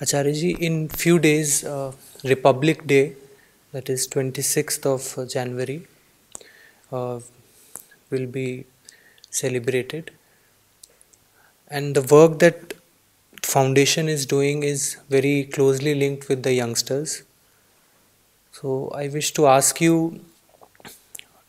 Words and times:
Acharya 0.00 0.56
in 0.58 0.88
few 0.88 1.18
days, 1.18 1.64
uh, 1.64 1.92
Republic 2.24 2.86
Day, 2.86 3.14
that 3.72 3.90
is 3.90 4.06
26th 4.06 4.86
of 4.86 5.28
January, 5.28 5.86
uh, 6.92 7.20
will 8.10 8.26
be 8.26 8.66
celebrated. 9.30 10.10
And 11.68 11.94
the 11.94 12.02
work 12.02 12.38
that 12.40 12.72
foundation 13.42 14.08
is 14.08 14.26
doing 14.26 14.62
is 14.62 14.96
very 15.08 15.44
closely 15.44 15.94
linked 15.94 16.28
with 16.28 16.42
the 16.42 16.52
youngsters. 16.54 17.22
So 18.52 18.88
I 18.90 19.06
wish 19.08 19.32
to 19.34 19.46
ask 19.46 19.80
you, 19.80 20.20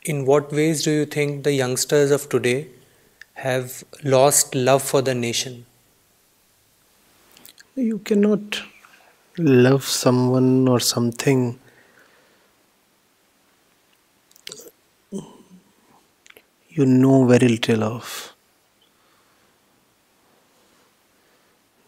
in 0.05 0.25
what 0.25 0.51
ways 0.51 0.83
do 0.83 0.91
you 0.91 1.05
think 1.05 1.43
the 1.43 1.53
youngsters 1.53 2.09
of 2.11 2.27
today 2.29 2.67
have 3.35 3.83
lost 4.03 4.55
love 4.55 4.81
for 4.81 5.01
the 5.03 5.13
nation? 5.13 5.65
You 7.77 7.99
cannot 7.99 8.63
love 9.37 9.83
someone 9.85 10.67
or 10.67 10.79
something 10.79 11.59
you 16.69 16.85
know 16.87 17.27
very 17.27 17.47
little 17.47 17.83
of. 17.83 18.33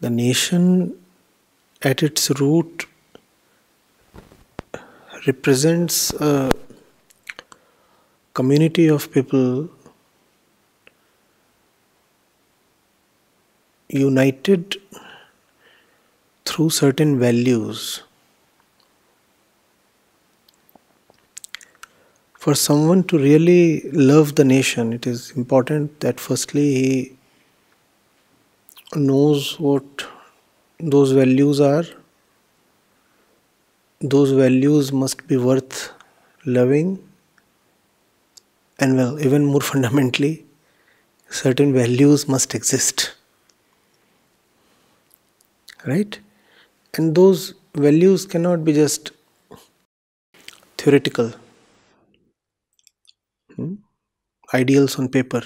The 0.00 0.10
nation 0.10 0.96
at 1.82 2.04
its 2.04 2.30
root 2.38 2.86
represents 5.26 6.12
a 6.14 6.52
community 8.32 8.86
of 8.86 9.10
people 9.10 9.68
united 13.88 14.80
through 16.50 16.68
certain 16.70 17.18
values. 17.18 18.02
For 22.34 22.56
someone 22.56 23.04
to 23.04 23.18
really 23.18 23.82
love 23.92 24.34
the 24.34 24.44
nation, 24.44 24.92
it 24.92 25.06
is 25.06 25.30
important 25.36 26.00
that 26.00 26.18
firstly 26.18 26.74
he 26.74 27.18
knows 28.94 29.58
what 29.58 30.06
those 30.78 31.12
values 31.12 31.60
are. 31.60 31.84
Those 34.00 34.32
values 34.32 34.92
must 34.92 35.28
be 35.28 35.36
worth 35.36 35.92
loving, 36.44 36.98
and 38.80 38.96
well, 38.96 39.20
even 39.20 39.44
more 39.44 39.60
fundamentally, 39.72 40.44
certain 41.30 41.72
values 41.74 42.28
must 42.28 42.54
exist. 42.54 43.14
Right? 45.86 46.18
And 46.96 47.16
those 47.16 47.54
values 47.74 48.26
cannot 48.26 48.64
be 48.64 48.72
just 48.72 49.10
theoretical, 50.76 51.32
hmm? 53.56 53.74
ideals 54.54 54.98
on 54.98 55.08
paper. 55.08 55.42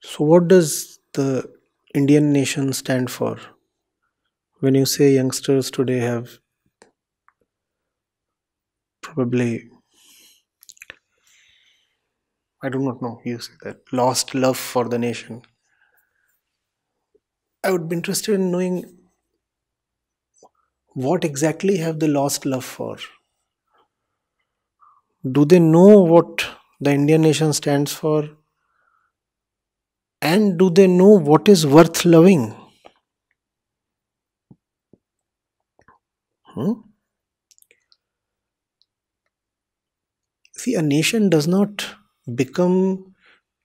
So, 0.00 0.24
what 0.24 0.48
does 0.48 0.98
the 1.12 1.48
Indian 1.94 2.32
nation 2.32 2.72
stand 2.72 3.12
for? 3.12 3.38
When 4.60 4.76
you 4.76 4.86
say 4.86 5.14
youngsters 5.14 5.68
today 5.68 5.98
have 5.98 6.38
probably 9.02 9.68
I 12.62 12.68
do 12.68 12.78
not 12.78 13.02
know, 13.02 13.20
you 13.24 13.40
say 13.40 13.54
that 13.62 13.92
lost 13.92 14.32
love 14.32 14.56
for 14.56 14.88
the 14.88 14.96
nation. 14.96 15.42
I 17.62 17.70
would 17.70 17.88
be 17.88 17.94
interested 17.94 18.34
in 18.34 18.50
knowing 18.50 18.98
what 20.92 21.24
exactly 21.24 21.78
have 21.78 21.98
they 21.98 22.06
lost 22.08 22.44
love 22.44 22.62
for? 22.62 22.98
Do 25.30 25.44
they 25.44 25.60
know 25.60 26.00
what 26.02 26.44
the 26.80 26.90
Indian 26.92 27.22
nation 27.22 27.52
stands 27.52 27.92
for? 27.92 28.30
And 30.22 30.56
do 30.56 30.70
they 30.70 30.86
know 30.86 31.18
what 31.18 31.48
is 31.48 31.66
worth 31.66 32.04
loving? 32.04 32.54
Hmm? 36.42 36.72
See, 40.58 40.74
a 40.74 40.82
nation 40.82 41.30
does 41.30 41.48
not 41.48 41.86
become 42.34 43.14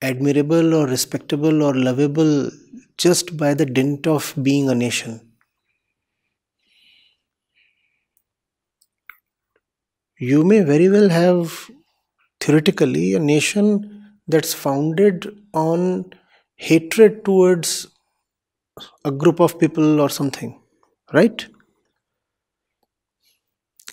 admirable 0.02 0.74
or 0.74 0.88
respectable 0.88 1.64
or 1.64 1.74
lovable 1.74 2.52
just 2.98 3.38
by 3.38 3.54
the 3.54 3.66
dint 3.66 4.08
of 4.08 4.34
being 4.42 4.70
a 4.70 4.76
nation. 4.76 5.22
You 10.20 10.44
may 10.44 10.62
very 10.62 10.90
well 10.90 11.10
have 11.10 11.70
theoretically 12.40 13.14
a 13.14 13.20
nation 13.20 14.14
that's 14.28 14.54
founded 14.54 15.28
on 15.54 16.14
hatred 16.56 17.26
towards 17.26 17.88
a 19.06 19.12
group 19.12 19.40
of 19.40 19.60
people 19.60 20.00
or 20.00 20.10
something, 20.10 20.60
right? 21.14 21.46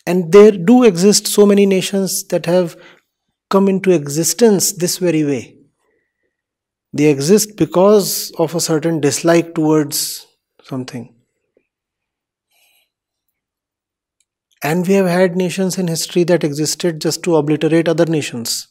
And 0.07 0.33
there 0.33 0.53
do 0.53 0.85
exist 0.85 1.27
so 1.27 1.47
many 1.47 1.67
nations 1.67 2.25
that 2.29 2.47
have 2.47 2.77
come 3.51 3.69
into 3.69 3.91
existence 3.91 4.73
this 4.73 4.99
very 4.99 5.25
way. 5.25 5.57
They 6.93 7.07
exist 7.07 7.57
because 7.57 8.31
of 8.39 8.55
a 8.55 8.61
certain 8.61 9.01
dislike 9.01 9.55
towards 9.57 10.27
something. 10.63 11.13
And 14.63 14.89
we 14.89 14.95
have 14.95 15.05
had 15.07 15.37
nations 15.37 15.77
in 15.77 15.87
history 15.89 16.25
that 16.25 16.45
existed 16.45 17.03
just 17.03 17.23
to 17.25 17.37
obliterate 17.37 17.89
other 17.89 18.07
nations. 18.07 18.69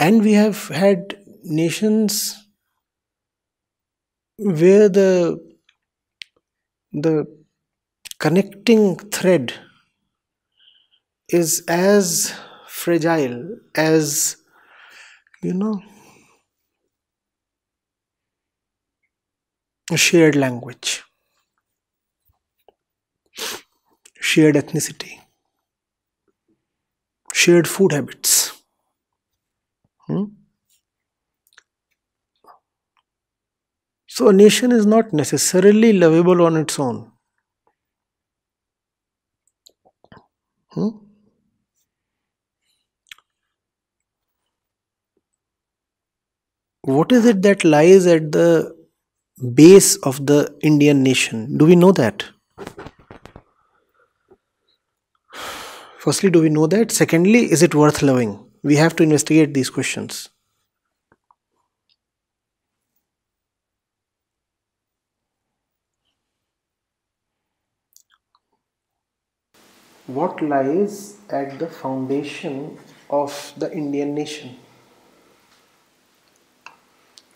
And 0.00 0.22
we 0.22 0.32
have 0.32 0.68
had 0.68 1.18
nations 1.42 2.34
where 4.38 4.88
the 4.88 5.38
the 6.92 7.26
connecting 8.18 8.96
thread 9.10 9.52
is 11.28 11.64
as 11.68 12.32
fragile 12.68 13.58
as, 13.74 14.36
you 15.42 15.52
know, 15.54 15.82
a 19.90 19.96
shared 19.96 20.36
language, 20.36 21.02
shared 24.20 24.56
ethnicity, 24.56 25.20
shared 27.32 27.68
food 27.68 27.92
habits. 27.92 28.52
Hmm? 30.06 30.24
So, 34.08 34.26
a 34.26 34.32
nation 34.32 34.72
is 34.72 34.84
not 34.84 35.12
necessarily 35.12 35.92
lovable 35.92 36.42
on 36.42 36.56
its 36.56 36.76
own. 36.80 37.12
Hmm? 40.68 41.05
What 46.86 47.10
is 47.10 47.26
it 47.26 47.42
that 47.42 47.64
lies 47.64 48.06
at 48.06 48.30
the 48.30 48.74
base 49.54 49.96
of 49.96 50.24
the 50.24 50.56
Indian 50.60 51.02
nation? 51.02 51.58
Do 51.58 51.66
we 51.66 51.74
know 51.74 51.90
that? 51.92 52.24
Firstly, 55.98 56.30
do 56.30 56.40
we 56.42 56.48
know 56.48 56.68
that? 56.68 56.92
Secondly, 56.92 57.50
is 57.50 57.62
it 57.62 57.74
worth 57.74 58.02
loving? 58.02 58.38
We 58.62 58.76
have 58.76 58.94
to 58.96 59.02
investigate 59.02 59.52
these 59.52 59.68
questions. 59.68 60.28
What 70.06 70.40
lies 70.40 71.16
at 71.30 71.58
the 71.58 71.66
foundation 71.66 72.78
of 73.10 73.52
the 73.56 73.72
Indian 73.72 74.14
nation? 74.14 74.56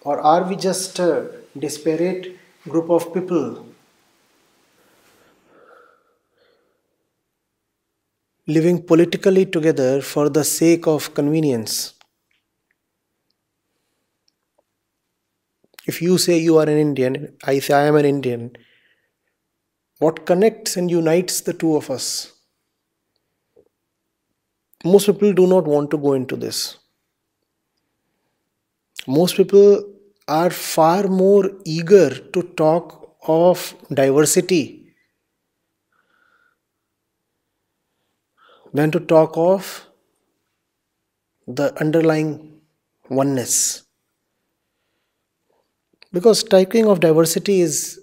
Or 0.03 0.21
are 0.21 0.49
we 0.49 0.57
just 0.57 0.99
a 0.99 1.31
disparate 1.59 2.37
group 2.69 2.91
of 2.91 3.13
people 3.15 3.67
living 8.47 8.83
politically 8.83 9.47
together 9.47 10.03
for 10.03 10.29
the 10.29 10.45
sake 10.45 10.87
of 10.87 11.15
convenience? 11.15 11.95
If 15.87 16.01
you 16.01 16.19
say 16.19 16.39
you 16.39 16.57
are 16.59 16.63
an 16.63 16.79
Indian, 16.79 17.37
I 17.45 17.59
say 17.59 17.75
I 17.75 17.87
am 17.87 17.97
an 17.97 18.05
Indian, 18.05 18.57
what 19.99 20.25
connects 20.27 20.77
and 20.77 20.91
unites 20.91 21.43
the 21.43 21.53
two 21.53 21.77
of 21.77 21.91
us? 21.91 22.33
Most 24.85 25.07
people 25.07 25.33
do 25.33 25.47
not 25.47 25.65
want 25.65 25.91
to 25.91 25.97
go 25.97 26.13
into 26.13 26.37
this. 26.37 26.80
Most 29.07 29.37
people 29.37 29.85
are 30.29 30.51
far 30.51 31.09
more 31.09 31.51
eager 31.65 32.11
to 32.11 32.43
talk 32.57 33.17
of 33.27 33.75
diversity 33.93 34.95
than 38.73 38.91
to 38.91 39.01
talk 39.01 39.33
of 39.37 39.87
the 41.47 41.79
underlying 41.81 42.61
oneness. 43.09 43.83
Because 46.13 46.43
talking 46.43 46.87
of 46.87 47.01
diversity 47.01 47.61
is 47.61 48.01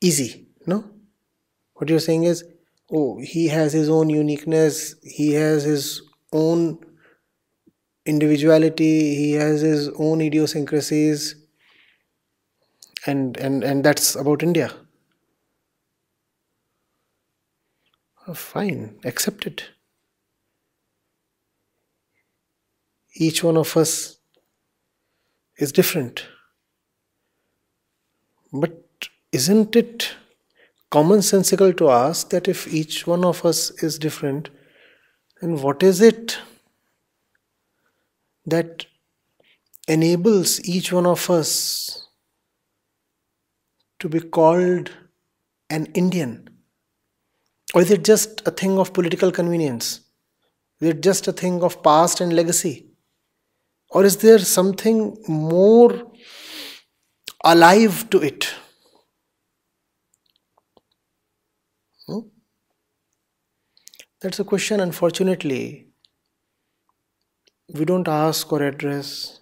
easy, 0.00 0.46
no? 0.66 0.84
What 1.74 1.88
you're 1.90 2.00
saying 2.00 2.24
is, 2.24 2.44
oh, 2.92 3.18
he 3.20 3.48
has 3.48 3.72
his 3.72 3.88
own 3.88 4.10
uniqueness, 4.10 4.96
he 5.02 5.32
has 5.32 5.64
his 5.64 6.02
own 6.32 6.78
individuality, 8.06 9.14
he 9.14 9.32
has 9.32 9.60
his 9.60 9.88
own 9.98 10.20
idiosyncrasies, 10.20 11.36
and 13.06 13.36
and 13.36 13.64
and 13.64 13.84
that's 13.84 14.14
about 14.16 14.42
India. 14.42 14.72
Oh, 18.26 18.34
fine, 18.34 18.98
accept 19.04 19.46
it. 19.46 19.64
Each 23.14 23.42
one 23.44 23.56
of 23.56 23.76
us 23.76 24.16
is 25.58 25.72
different. 25.72 26.26
But 28.52 29.08
isn't 29.32 29.76
it 29.76 30.12
commonsensical 30.90 31.76
to 31.76 31.90
ask 31.90 32.30
that 32.30 32.48
if 32.48 32.72
each 32.72 33.06
one 33.06 33.24
of 33.24 33.44
us 33.44 33.70
is 33.82 33.98
different, 33.98 34.48
then 35.40 35.60
what 35.60 35.82
is 35.82 36.00
it 36.00 36.38
that 38.46 38.86
enables 39.88 40.60
each 40.64 40.92
one 40.92 41.06
of 41.06 41.28
us 41.30 42.08
to 44.00 44.08
be 44.08 44.20
called 44.20 44.90
an 45.70 45.86
Indian? 45.94 46.48
Or 47.74 47.82
is 47.82 47.90
it 47.90 48.04
just 48.04 48.46
a 48.46 48.50
thing 48.50 48.78
of 48.78 48.92
political 48.92 49.32
convenience? 49.32 50.00
Is 50.80 50.90
it 50.90 51.02
just 51.02 51.26
a 51.28 51.32
thing 51.32 51.62
of 51.62 51.82
past 51.82 52.20
and 52.20 52.32
legacy? 52.32 52.86
Or 53.90 54.04
is 54.04 54.18
there 54.18 54.38
something 54.38 55.16
more 55.28 56.12
alive 57.44 58.10
to 58.10 58.22
it? 58.22 58.52
Hmm? 62.06 62.20
That's 64.20 64.40
a 64.40 64.44
question, 64.44 64.80
unfortunately, 64.80 65.93
we 67.72 67.84
don't 67.84 68.08
ask 68.08 68.50
or 68.52 68.62
address. 68.62 69.40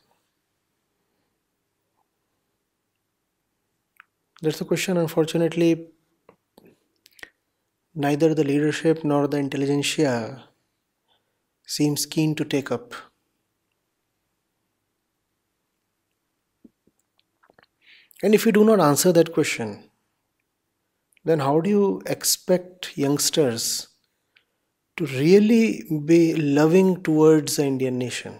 That's 4.43 4.61
a 4.61 4.67
question, 4.67 4.99
unfortunately, 4.99 5.89
neither 7.95 8.35
the 8.35 8.45
leadership 8.45 9.03
nor 9.03 9.27
the 9.27 9.39
intelligentsia 9.39 10.45
seems 11.67 12.07
keen 12.07 12.37
to 12.37 12.45
take 12.45 12.71
up. 12.71 12.95
And 18.23 18.35
if 18.35 18.47
you 18.47 18.53
do 18.53 18.65
not 18.65 18.81
answer 18.81 19.13
that 19.13 19.35
question, 19.35 19.91
then 21.25 21.41
how 21.41 21.61
do 21.61 21.69
you 21.69 22.01
expect 22.07 22.97
youngsters 22.97 23.89
to 24.97 25.07
really 25.07 25.85
be 26.05 26.35
loving 26.35 27.03
towards 27.03 27.57
the 27.57 27.65
Indian 27.65 27.99
nation? 27.99 28.39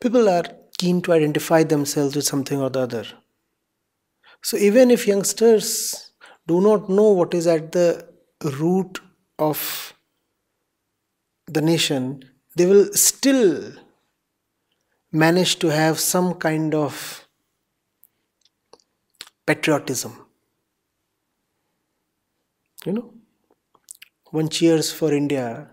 People 0.00 0.28
are 0.28 0.44
keen 0.78 1.00
to 1.02 1.12
identify 1.12 1.62
themselves 1.62 2.16
with 2.16 2.24
something 2.24 2.60
or 2.60 2.70
the 2.70 2.80
other. 2.80 3.04
So, 4.42 4.56
even 4.56 4.90
if 4.90 5.06
youngsters 5.06 6.12
do 6.46 6.60
not 6.60 6.88
know 6.88 7.10
what 7.10 7.34
is 7.34 7.46
at 7.46 7.72
the 7.72 8.08
root 8.42 9.00
of 9.38 9.94
the 11.46 11.60
nation, 11.60 12.22
they 12.56 12.66
will 12.66 12.92
still 12.92 13.72
manage 15.12 15.58
to 15.58 15.68
have 15.68 15.98
some 15.98 16.34
kind 16.34 16.74
of 16.74 17.25
patriotism. 19.46 20.26
You 22.86 22.92
know, 22.92 23.14
one 24.30 24.48
cheers 24.48 24.92
for 24.92 25.12
India 25.12 25.68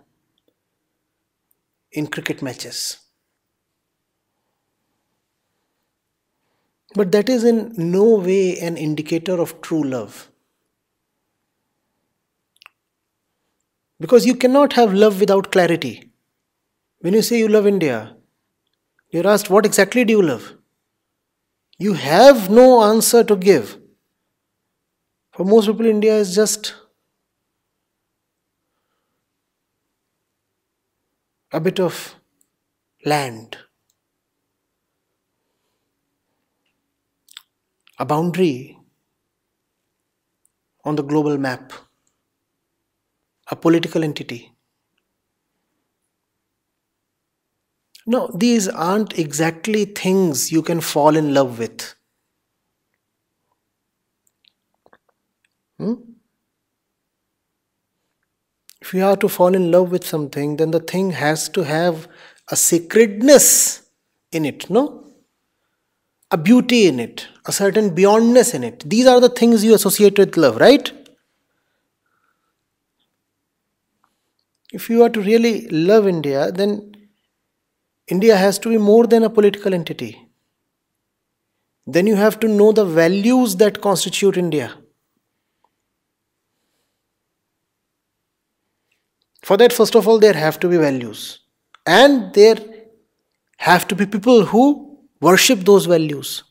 in 1.94 2.08
cricket 2.08 2.42
matches. 2.42 3.00
But 6.96 7.12
that 7.12 7.28
is 7.28 7.44
in 7.44 7.74
no 7.75 8.16
way 8.16 8.58
an 8.58 8.78
indicator 8.78 9.40
of 9.42 9.60
true 9.62 9.84
love. 9.84 10.31
Because 14.00 14.26
you 14.26 14.36
cannot 14.36 14.74
have 14.74 14.94
love 14.94 15.19
without 15.19 15.52
clarity. 15.52 16.12
When 17.00 17.14
you 17.14 17.22
say 17.22 17.40
you 17.40 17.48
love 17.48 17.68
India, 17.68 18.18
you're 19.12 19.28
asked, 19.28 19.50
What 19.50 19.66
exactly 19.66 20.06
do 20.06 20.14
you 20.14 20.22
love? 20.22 20.56
You 21.78 21.94
have 21.94 22.50
no 22.50 22.84
answer 22.84 23.24
to 23.24 23.36
give. 23.36 23.78
For 25.34 25.44
most 25.46 25.68
people, 25.68 25.86
India 25.86 26.16
is 26.16 26.34
just 26.34 26.74
a 31.54 31.60
bit 31.60 31.80
of 31.80 32.16
land, 33.06 33.58
a 37.98 38.06
boundary 38.06 38.78
on 40.86 40.96
the 40.96 41.02
global 41.04 41.38
map, 41.40 41.74
a 43.50 43.56
political 43.56 44.04
entity. 44.04 44.53
No, 48.06 48.30
these 48.34 48.68
aren't 48.68 49.18
exactly 49.18 49.86
things 49.86 50.52
you 50.52 50.62
can 50.62 50.82
fall 50.82 51.16
in 51.16 51.34
love 51.34 51.60
with. 51.60 51.96
Hmm? 55.78 55.94
If 58.81 58.94
you 58.94 59.04
are 59.06 59.16
to 59.18 59.30
fall 59.30 59.56
in 59.56 59.72
love 59.72 59.92
with 59.92 60.06
something, 60.06 60.57
then 60.57 60.72
the 60.72 60.80
thing 60.80 61.12
has 61.12 61.48
to 61.50 61.64
have 61.64 62.07
a 62.50 62.56
sacredness 62.56 63.83
in 64.31 64.45
it, 64.45 64.69
no? 64.69 65.06
A 66.31 66.38
beauty 66.38 66.88
in 66.88 67.00
it, 67.00 67.28
a 67.45 67.52
certain 67.54 67.95
beyondness 67.95 68.54
in 68.54 68.64
it. 68.64 68.83
These 68.90 69.07
are 69.07 69.22
the 69.22 69.30
things 69.30 69.64
you 69.64 69.74
associate 69.74 70.18
with 70.18 70.36
love, 70.36 70.57
right? 70.57 70.92
If 74.74 74.90
you 74.90 75.04
are 75.04 75.10
to 75.10 75.22
really 75.22 75.68
love 75.69 76.07
India, 76.07 76.52
then 76.52 76.93
India 78.14 78.38
has 78.38 78.60
to 78.60 78.70
be 78.70 78.78
more 78.78 79.08
than 79.08 79.24
a 79.24 79.30
political 79.30 79.74
entity. 79.74 80.12
Then 81.86 82.08
you 82.08 82.16
have 82.16 82.40
to 82.42 82.48
know 82.48 82.72
the 82.72 82.86
values 82.86 83.56
that 83.58 83.82
constitute 83.82 84.38
India. 84.38 84.68
For 89.42 89.58
that, 89.58 89.74
first 89.74 89.96
of 89.96 90.08
all, 90.08 90.20
there 90.20 90.34
have 90.34 90.60
to 90.62 90.70
be 90.70 90.78
values. 90.78 91.40
And 91.86 92.34
there 92.34 92.58
have 93.58 93.88
to 93.90 93.96
be 93.96 94.06
people 94.06 94.46
who 94.46 94.64
worship 95.20 95.66
those 95.72 95.86
values. 95.86 96.44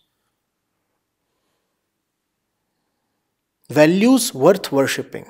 Values 3.70 4.34
worth 4.34 4.70
worshipping. 4.72 5.26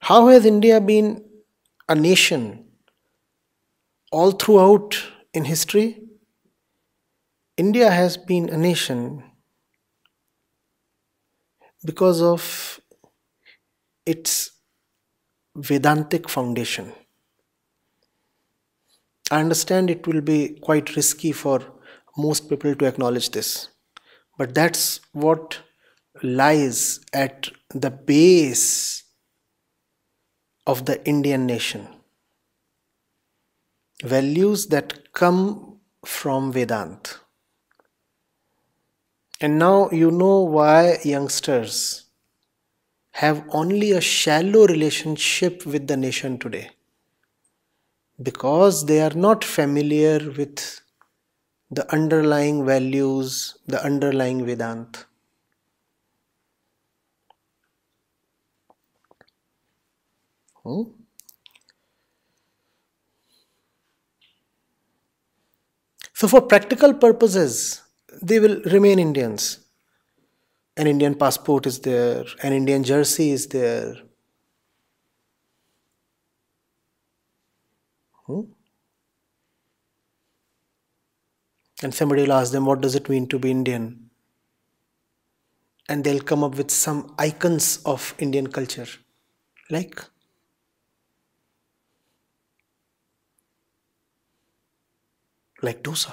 How 0.00 0.26
has 0.28 0.44
India 0.44 0.80
been 0.80 1.24
a 1.88 1.94
nation 1.94 2.66
all 4.12 4.30
throughout 4.32 4.96
in 5.34 5.44
history? 5.44 6.02
India 7.56 7.92
has 7.92 8.16
been 8.16 8.48
a 8.48 8.56
nation 8.56 9.22
because 11.84 12.22
of 12.22 12.80
its 14.06 14.50
Vedantic 15.54 16.28
foundation. 16.28 16.92
I 19.30 19.40
understand 19.40 19.88
it 19.90 20.06
will 20.06 20.20
be 20.20 20.58
quite 20.60 20.94
risky 20.96 21.32
for 21.32 21.60
most 22.18 22.48
people 22.50 22.74
to 22.74 22.84
acknowledge 22.84 23.30
this, 23.30 23.68
but 24.38 24.54
that's 24.54 25.00
what 25.12 25.60
lies 26.22 27.00
at 27.12 27.50
the 27.74 27.90
base 27.90 28.99
of 30.66 30.86
the 30.86 31.04
Indian 31.06 31.46
nation. 31.46 31.88
Values 34.02 34.66
that 34.68 35.12
come 35.12 35.78
from 36.04 36.52
Vedant. 36.52 37.18
And 39.40 39.58
now 39.58 39.90
you 39.90 40.10
know 40.10 40.40
why 40.40 40.98
youngsters 41.02 42.04
have 43.12 43.44
only 43.50 43.92
a 43.92 44.00
shallow 44.00 44.66
relationship 44.66 45.66
with 45.66 45.86
the 45.86 45.96
nation 45.96 46.38
today. 46.38 46.70
Because 48.22 48.86
they 48.86 49.00
are 49.00 49.14
not 49.14 49.44
familiar 49.44 50.18
with 50.30 50.80
the 51.70 51.90
underlying 51.92 52.66
values, 52.66 53.56
the 53.66 53.82
underlying 53.82 54.44
Vedanta. 54.44 55.06
Hmm? 60.70 60.82
So, 66.14 66.28
for 66.28 66.42
practical 66.42 66.94
purposes, 66.94 67.82
they 68.22 68.38
will 68.38 68.60
remain 68.66 68.98
Indians. 68.98 69.58
An 70.76 70.86
Indian 70.86 71.14
passport 71.14 71.66
is 71.66 71.80
there, 71.80 72.24
an 72.42 72.52
Indian 72.52 72.84
jersey 72.84 73.30
is 73.30 73.46
there. 73.48 73.94
Hmm? 78.26 78.40
And 81.82 81.94
somebody 81.94 82.22
will 82.22 82.34
ask 82.34 82.52
them, 82.52 82.66
What 82.66 82.80
does 82.82 82.94
it 82.94 83.08
mean 83.08 83.26
to 83.28 83.38
be 83.38 83.50
Indian? 83.50 84.10
And 85.88 86.04
they'll 86.04 86.20
come 86.20 86.44
up 86.44 86.56
with 86.56 86.70
some 86.70 87.14
icons 87.18 87.80
of 87.84 88.14
Indian 88.18 88.46
culture, 88.46 88.86
like 89.70 90.00
like 95.62 95.82
dosa, 95.82 96.12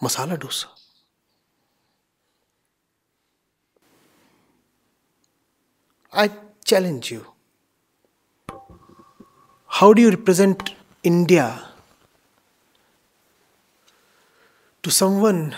masala 0.00 0.38
dosa. 0.38 0.66
I 6.12 6.30
challenge 6.64 7.10
you. 7.10 7.26
How 9.68 9.92
do 9.92 10.00
you 10.00 10.10
represent 10.10 10.74
India 11.02 11.68
to 14.82 14.90
someone 14.90 15.54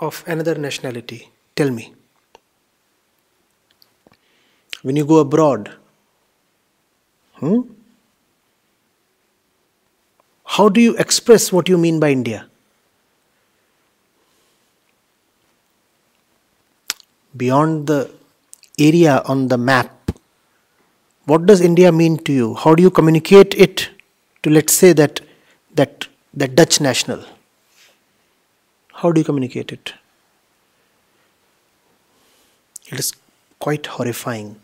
of 0.00 0.22
another 0.26 0.54
nationality? 0.54 1.30
Tell 1.56 1.70
me. 1.70 1.94
When 4.82 4.96
you 4.96 5.06
go 5.06 5.18
abroad, 5.18 5.74
hmm? 7.36 7.60
how 10.44 10.68
do 10.68 10.80
you 10.80 10.94
express 10.96 11.50
what 11.52 11.68
you 11.68 11.78
mean 11.78 11.98
by 12.00 12.10
India? 12.10 12.46
Beyond 17.38 17.86
the 17.86 18.10
area 18.78 19.22
on 19.24 19.48
the 19.48 19.56
map, 19.56 20.12
what 21.26 21.46
does 21.46 21.60
India 21.60 21.92
mean 21.92 22.16
to 22.24 22.32
you? 22.32 22.54
How 22.54 22.74
do 22.74 22.82
you 22.82 22.90
communicate 22.90 23.54
it 23.54 23.90
to, 24.42 24.50
let's 24.50 24.72
say, 24.72 24.92
that, 24.94 25.20
that, 25.74 26.08
that 26.34 26.54
Dutch 26.54 26.80
national? 26.80 27.24
How 28.94 29.12
do 29.12 29.20
you 29.20 29.24
communicate 29.24 29.72
it? 29.72 29.92
It 32.90 32.98
is 32.98 33.12
quite 33.58 33.86
horrifying, 33.86 34.56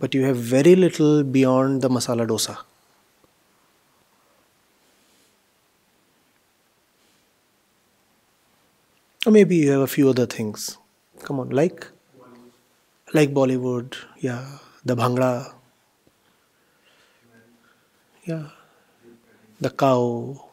but 0.00 0.14
you 0.14 0.24
have 0.24 0.36
very 0.36 0.74
little 0.74 1.22
beyond 1.22 1.82
the 1.82 1.90
masala 1.90 2.26
dosa. 2.26 2.56
Or 9.26 9.32
maybe 9.32 9.56
you 9.56 9.70
have 9.72 9.82
a 9.82 9.86
few 9.86 10.08
other 10.08 10.24
things. 10.24 10.78
Come 11.22 11.38
on, 11.40 11.50
like? 11.50 11.86
Like 13.14 13.32
Bollywood, 13.32 13.94
yeah, 14.18 14.58
the 14.84 14.94
Bhangra, 14.94 15.54
yeah, 18.24 18.48
the 19.60 19.70
cow, 19.70 20.44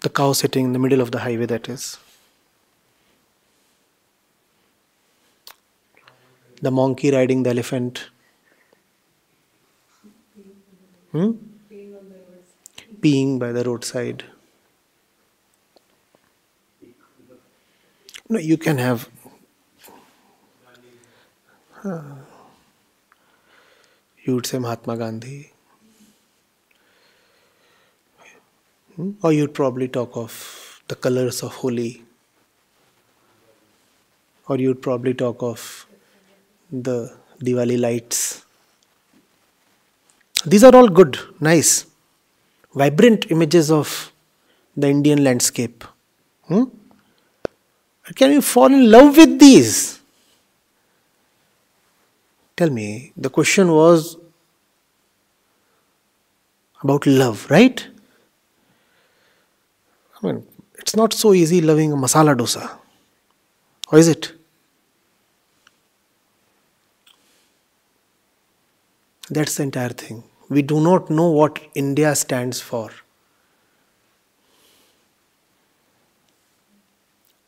the 0.00 0.08
cow 0.10 0.32
sitting 0.32 0.66
in 0.66 0.72
the 0.72 0.78
middle 0.78 1.00
of 1.00 1.10
the 1.10 1.20
highway, 1.20 1.46
that 1.46 1.68
is. 1.68 1.98
The 6.60 6.70
monkey 6.70 7.10
riding 7.10 7.44
the 7.44 7.50
elephant. 7.50 8.10
Hmm? 11.12 11.32
Peeing 13.00 13.38
by 13.38 13.52
the 13.52 13.62
roadside. 13.64 14.24
No, 18.28 18.38
you 18.38 18.58
can 18.58 18.78
have 18.78 19.08
you 24.24 24.34
would 24.34 24.46
say 24.46 24.58
Mahatma 24.58 24.96
Gandhi. 24.96 25.52
Or 29.22 29.32
you'd 29.32 29.54
probably 29.54 29.88
talk 29.88 30.16
of 30.16 30.82
the 30.88 30.96
colors 30.96 31.42
of 31.42 31.54
Holi. 31.54 32.02
Or 34.48 34.58
you'd 34.58 34.82
probably 34.82 35.14
talk 35.14 35.42
of 35.42 35.86
the 36.70 37.14
Diwali 37.40 37.80
lights. 37.80 38.44
These 40.44 40.64
are 40.64 40.74
all 40.74 40.88
good, 40.88 41.18
nice, 41.40 41.86
vibrant 42.74 43.30
images 43.30 43.70
of 43.70 44.12
the 44.76 44.88
Indian 44.88 45.22
landscape. 45.24 45.84
Hmm? 46.46 46.64
Can 48.14 48.32
you 48.32 48.40
fall 48.42 48.66
in 48.66 48.90
love 48.90 49.16
with 49.16 49.38
these? 49.38 49.97
Tell 52.58 52.70
me, 52.70 53.12
the 53.16 53.30
question 53.30 53.70
was 53.70 54.16
about 56.82 57.06
love, 57.06 57.48
right? 57.48 57.86
I 60.16 60.26
mean, 60.26 60.44
it's 60.76 60.96
not 60.96 61.12
so 61.12 61.34
easy 61.34 61.60
loving 61.60 61.92
a 61.92 61.96
masala 61.96 62.36
dosa. 62.36 62.68
Or 63.92 63.98
is 64.00 64.08
it? 64.08 64.32
That's 69.30 69.54
the 69.54 69.62
entire 69.62 69.90
thing. 69.90 70.24
We 70.48 70.62
do 70.62 70.80
not 70.80 71.10
know 71.10 71.30
what 71.30 71.60
India 71.76 72.12
stands 72.16 72.60
for. 72.60 72.90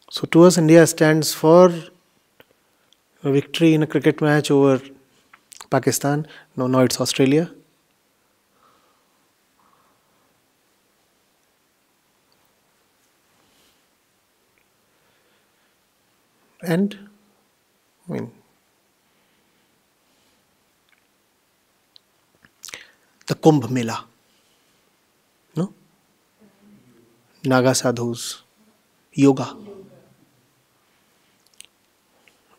So, 0.08 0.28
to 0.28 0.44
us, 0.44 0.56
India 0.56 0.86
stands 0.86 1.34
for 1.34 1.72
a 3.24 3.32
victory 3.32 3.74
in 3.74 3.82
a 3.82 3.88
cricket 3.88 4.20
match 4.20 4.52
over 4.52 4.80
Pakistan. 5.70 6.26
No, 6.56 6.66
no, 6.66 6.80
it's 6.80 7.00
Australia. 7.00 7.50
And 16.62 16.98
I 18.08 18.12
mean, 18.12 18.30
the 23.26 23.34
Kumbh 23.34 23.70
Mela. 23.70 24.04
No? 25.56 25.72
Naga 27.44 27.74
sadhus, 27.74 28.42
yoga. 29.12 29.56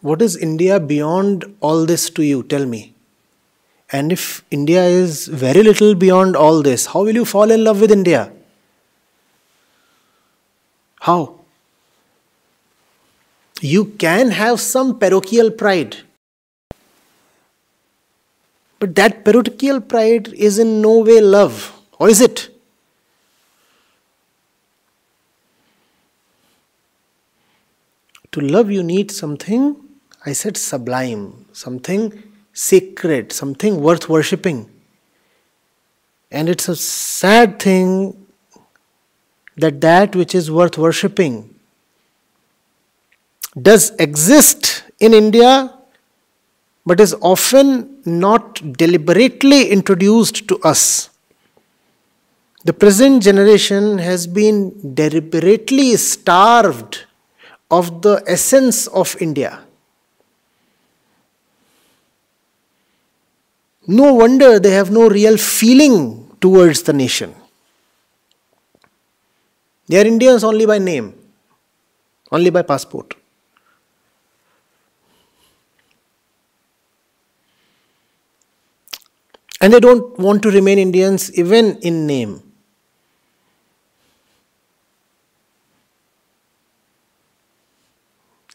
What 0.02 0.24
is 0.24 0.36
India 0.36 0.80
beyond 0.80 1.46
all 1.60 1.86
this 1.86 2.10
to 2.12 2.24
you? 2.24 2.42
Tell 2.42 2.66
me. 2.66 2.91
And 3.92 4.12
if 4.12 4.44
India 4.50 4.84
is 4.84 5.28
very 5.28 5.64
little 5.64 5.96
beyond 5.96 6.36
all 6.36 6.62
this, 6.62 6.86
how 6.88 7.04
will 7.04 7.16
you 7.16 7.26
fall 7.26 7.52
in 7.52 7.64
love 7.64 7.82
with 7.82 7.92
India? 7.92 8.32
How? 11.02 11.40
You 13.60 13.86
can 13.86 14.32
have 14.32 14.62
some 14.62 14.98
parochial 14.98 15.52
pride. 15.52 15.98
But 18.80 18.96
that 18.96 19.26
parochial 19.26 19.82
pride 19.82 20.30
is 20.30 20.58
in 20.58 20.82
no 20.82 21.00
way 21.00 21.20
love. 21.20 21.78
Or 22.00 22.10
is 22.10 22.22
it? 22.22 22.50
To 28.32 28.40
love, 28.40 28.72
you 28.72 28.82
need 28.82 29.12
something, 29.12 29.76
I 30.26 30.32
said 30.32 30.56
sublime, 30.56 31.46
something 31.52 32.31
sacred, 32.54 33.32
something 33.32 33.82
worth 33.82 34.10
worshipping. 34.10 34.70
And 36.32 36.50
it's 36.50 36.70
a 36.70 36.76
sad 36.76 37.60
thing 37.60 38.26
that 39.58 39.82
that 39.82 40.16
which 40.16 40.34
is 40.34 40.50
worth 40.50 40.78
worshipping 40.78 41.54
does 43.62 43.92
exist 44.00 44.84
in 45.00 45.14
India 45.14 45.74
but 46.86 47.00
is 47.00 47.16
often 47.22 48.02
not 48.06 48.74
deliberately 48.74 49.70
introduced 49.70 50.48
to 50.48 50.60
us. 50.62 51.10
The 52.64 52.74
present 52.74 53.24
generation 53.24 53.98
has 53.98 54.26
been 54.28 54.94
deliberately 54.94 55.96
starved 55.98 57.06
of 57.70 58.02
the 58.02 58.24
essence 58.28 58.88
of 58.88 59.16
India. 59.20 59.60
No 63.88 64.14
wonder 64.14 64.60
they 64.60 64.72
have 64.72 64.92
no 64.92 65.10
real 65.10 65.38
feeling 65.38 66.30
towards 66.40 66.84
the 66.84 66.94
nation. 66.94 67.34
They 69.88 70.00
are 70.00 70.06
Indians 70.06 70.44
only 70.44 70.66
by 70.66 70.78
name, 70.78 71.14
only 72.32 72.50
by 72.50 72.62
passport. 72.62 73.16
And 79.60 79.74
they 79.74 79.80
don't 79.80 80.18
want 80.18 80.42
to 80.44 80.52
remain 80.52 80.80
Indians 80.80 81.32
even 81.38 81.78
in 81.80 82.08
name. 82.08 82.42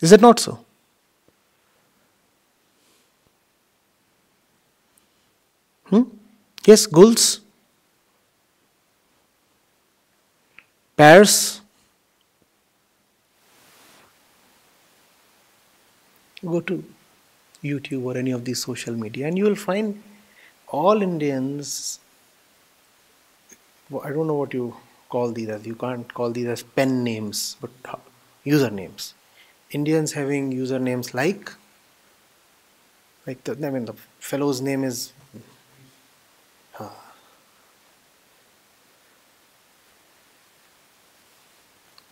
Is 0.00 0.12
it 0.12 0.20
not 0.20 0.38
so? 0.38 0.66
Hmm? 5.86 6.02
Yes, 6.66 6.86
Guls, 6.86 7.40
pears. 10.96 11.60
Go 16.44 16.60
to 16.60 16.82
YouTube 17.62 18.04
or 18.04 18.16
any 18.16 18.30
of 18.30 18.44
these 18.44 18.62
social 18.62 18.94
media, 18.94 19.26
and 19.26 19.36
you 19.38 19.44
will 19.44 19.56
find 19.56 20.02
all 20.68 21.02
Indians. 21.02 22.00
I 24.02 24.10
don't 24.10 24.26
know 24.26 24.34
what 24.34 24.52
you 24.54 24.76
call 25.08 25.32
these 25.32 25.48
as. 25.48 25.66
You 25.66 25.74
can't 25.74 26.12
call 26.12 26.30
these 26.30 26.46
as 26.46 26.62
pen 26.62 27.02
names, 27.04 27.56
but 27.60 27.70
uh, 27.84 27.96
usernames. 28.44 29.12
Indians 29.70 30.12
having 30.12 30.52
usernames 30.52 31.14
like, 31.14 31.50
like 33.26 33.42
the, 33.44 33.52
I 33.66 33.70
mean, 33.70 33.84
the 33.86 33.94
fellow's 34.20 34.60
name 34.60 34.84
is 34.84 35.12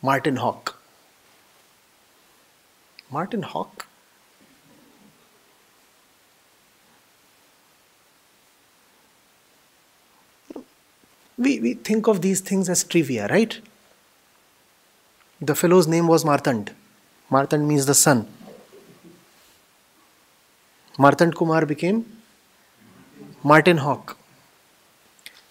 Martin 0.07 0.37
Hawk. 0.37 0.79
Martin 3.11 3.41
Hawk? 3.41 3.87
We, 11.39 11.59
we 11.61 11.73
think 11.73 12.07
of 12.07 12.21
these 12.21 12.43
things 12.43 12.69
as 12.69 12.85
trivia, 12.85 13.29
right? 13.29 13.59
The 15.41 15.55
fellow's 15.55 15.89
name 15.89 16.07
was 16.07 16.23
Martand. 16.23 16.73
Martand 17.31 17.67
means 17.67 17.87
the 17.87 17.95
sun. 17.95 18.29
Martand 20.99 21.35
Kumar 21.35 21.65
became 21.65 22.05
Martin 23.43 23.79
Hawk. 23.79 24.19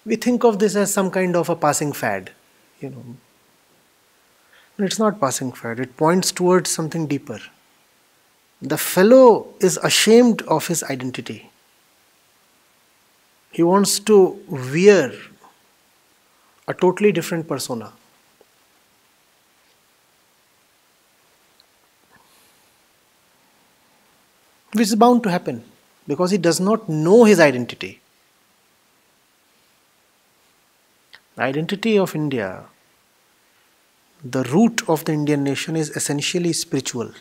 We 0.05 0.15
think 0.15 0.43
of 0.43 0.59
this 0.59 0.75
as 0.75 0.93
some 0.93 1.09
kind 1.09 1.35
of 1.35 1.49
a 1.49 1.55
passing 1.55 1.91
fad, 1.91 2.31
you 2.79 2.91
know, 2.91 3.03
it's 4.77 4.99
not 4.99 5.19
passing 5.19 5.51
fad, 5.51 5.79
it 5.79 5.95
points 5.95 6.31
towards 6.31 6.69
something 6.69 7.07
deeper. 7.07 7.39
The 8.61 8.77
fellow 8.77 9.47
is 9.59 9.77
ashamed 9.77 10.41
of 10.43 10.67
his 10.67 10.83
identity. 10.83 11.51
He 13.51 13.61
wants 13.61 13.99
to 13.99 14.39
wear 14.47 15.13
a 16.67 16.73
totally 16.73 17.11
different 17.11 17.47
persona. 17.47 17.91
Which 24.71 24.87
is 24.87 24.95
bound 24.95 25.21
to 25.23 25.29
happen 25.29 25.63
because 26.07 26.31
he 26.31 26.37
does 26.37 26.59
not 26.59 26.89
know 26.89 27.25
his 27.25 27.39
identity. 27.39 28.01
The 31.35 31.43
identity 31.43 31.99
of 31.99 32.15
India 32.15 32.63
the 34.23 34.43
root 34.43 34.87
of 34.87 35.03
the 35.05 35.11
Indian 35.11 35.43
nation 35.43 35.75
is 35.75 35.89
essentially 35.91 36.53
spiritual. 36.53 37.11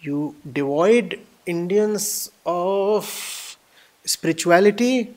You 0.00 0.34
devoid 0.50 1.20
Indians 1.46 2.30
of 2.46 3.56
spirituality 4.04 5.14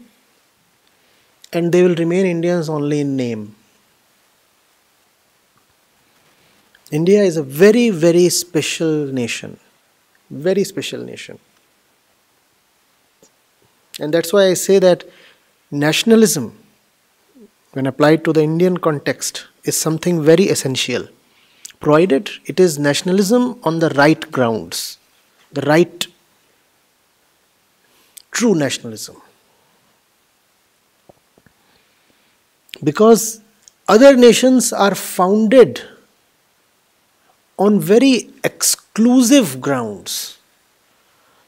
and 1.54 1.72
they 1.72 1.84
will 1.84 1.96
remain 1.96 2.26
Indians 2.26 2.68
only 2.70 3.00
in 3.00 3.16
name. 3.16 3.56
India 6.92 7.22
is 7.22 7.38
a 7.38 7.44
very, 7.44 7.90
very 7.90 8.30
special 8.30 9.08
nation. 9.08 9.58
Very 10.30 10.64
special 10.64 11.04
nation. 11.04 11.40
And 14.00 14.14
that's 14.14 14.32
why 14.32 14.48
I 14.48 14.54
say 14.54 14.80
that 14.80 15.04
nationalism, 15.72 16.58
when 17.74 17.88
applied 17.88 18.24
to 18.26 18.34
the 18.34 18.42
Indian 18.42 18.78
context, 18.78 19.48
is 19.68 19.78
something 19.78 20.24
very 20.24 20.50
essential, 20.50 21.08
provided 21.80 22.30
it 22.46 22.60
is 22.60 22.80
nationalism 22.80 23.60
on 23.64 23.80
the 23.80 23.90
right 23.90 24.32
grounds, 24.32 24.98
the 25.52 25.62
right 25.62 26.08
true 28.32 28.56
nationalism. 28.56 29.22
Because 32.84 33.42
other 33.88 34.16
nations 34.16 34.72
are 34.72 34.94
founded 34.94 35.82
on 37.58 37.80
very 37.80 38.30
exclusive 38.44 39.60
grounds, 39.60 40.38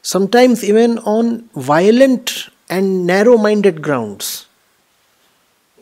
sometimes 0.02 0.64
even 0.64 0.98
on 1.00 1.48
violent 1.54 2.48
and 2.68 3.06
narrow 3.06 3.36
minded 3.36 3.82
grounds. 3.82 4.46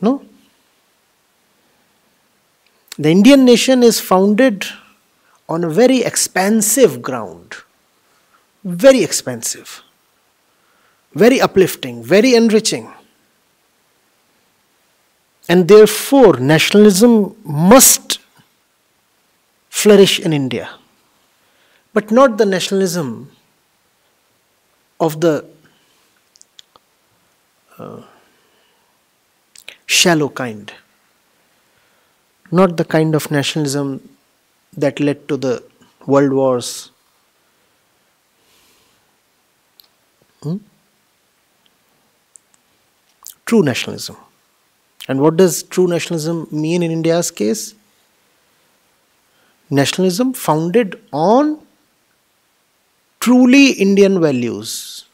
No? 0.01 0.27
The 2.98 3.11
Indian 3.11 3.44
nation 3.44 3.84
is 3.84 4.00
founded 4.00 4.66
on 5.48 5.62
a 5.62 5.68
very 5.68 6.02
expansive 6.02 7.00
ground, 7.00 7.54
very 8.64 9.04
expansive, 9.04 9.82
very 11.14 11.40
uplifting, 11.40 12.02
very 12.02 12.34
enriching. 12.34 12.92
And 15.48 15.68
therefore, 15.68 16.38
nationalism 16.40 17.37
must 17.44 18.18
flourish 19.70 20.18
in 20.18 20.32
India. 20.32 20.68
But 21.94 22.11
not 22.11 22.37
the 22.37 22.46
nationalism 22.46 23.30
of 24.98 25.20
the 25.20 25.44
uh, 27.78 28.02
shallow 29.87 30.28
kind 30.28 30.72
not 32.50 32.76
the 32.76 32.84
kind 32.84 33.14
of 33.14 33.30
nationalism 33.30 34.08
that 34.76 35.00
led 35.00 35.28
to 35.28 35.37
the 35.37 35.62
world 36.06 36.32
wars. 36.32 36.90
Hmm? 40.42 40.56
True 43.44 43.62
nationalism. 43.62 44.16
And 45.08 45.20
what 45.20 45.37
does 45.37 45.62
true 45.62 45.87
nationalism 45.87 46.48
mean 46.50 46.82
in 46.82 46.90
India's 46.90 47.30
case? 47.30 47.74
Nationalism 49.70 50.32
founded 50.34 51.00
on 51.12 51.61
truly 53.20 53.72
Indian 53.72 54.20
values. 54.20 55.06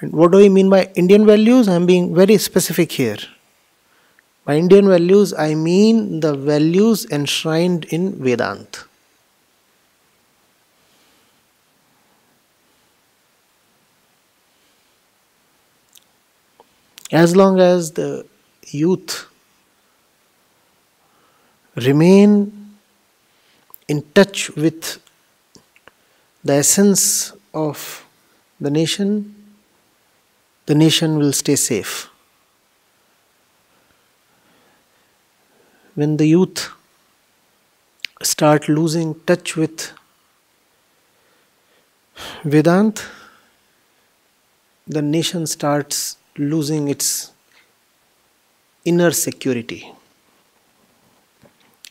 And 0.00 0.12
what 0.12 0.32
do 0.32 0.38
I 0.38 0.48
mean 0.48 0.68
by 0.70 0.90
Indian 0.94 1.26
values? 1.26 1.68
I'm 1.68 1.86
being 1.86 2.14
very 2.14 2.36
specific 2.38 2.92
here. 2.92 3.18
By 4.44 4.56
Indian 4.56 4.88
values, 4.88 5.32
I 5.32 5.54
mean 5.54 6.20
the 6.20 6.34
values 6.34 7.06
enshrined 7.10 7.86
in 7.86 8.22
Vedanta. 8.22 8.84
As 17.10 17.34
long 17.36 17.60
as 17.60 17.92
the 17.92 18.26
youth 18.66 19.26
remain 21.76 22.74
in 23.88 24.02
touch 24.14 24.50
with 24.56 24.98
the 26.42 26.54
essence 26.54 27.32
of 27.54 28.04
the 28.60 28.70
nation, 28.70 29.34
the 30.66 30.74
nation 30.74 31.18
will 31.18 31.32
stay 31.32 31.56
safe. 31.56 32.10
When 35.94 36.16
the 36.16 36.26
youth 36.26 36.70
start 38.22 38.68
losing 38.68 39.14
touch 39.26 39.56
with 39.56 39.92
Vedant, 42.44 43.02
the 44.86 45.02
nation 45.02 45.46
starts 45.46 46.16
losing 46.38 46.88
its 46.88 47.32
inner 48.84 49.10
security. 49.10 49.92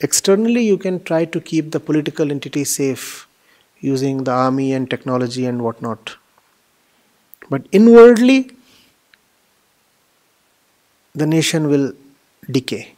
externally 0.01 0.63
you 0.63 0.77
can 0.77 1.03
try 1.03 1.25
to 1.25 1.41
keep 1.41 1.71
the 1.71 1.79
political 1.79 2.29
entity 2.31 2.63
safe 2.63 3.27
using 3.79 4.23
the 4.23 4.31
army 4.31 4.71
and 4.73 4.89
technology 4.89 5.45
and 5.45 5.61
whatnot. 5.63 6.17
But 7.49 7.67
inwardly, 7.71 8.51
the 11.15 11.25
nation 11.25 11.67
will 11.69 11.93
decay. 12.49 12.95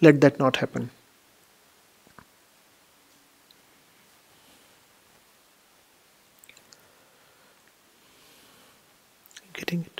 Let 0.00 0.20
that 0.20 0.38
not 0.38 0.56
happen. 0.56 0.90
Getting 9.54 9.80
it? 9.80 9.97